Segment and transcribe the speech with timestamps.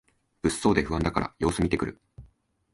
[0.41, 2.01] 物騒で不安だから様子みてくる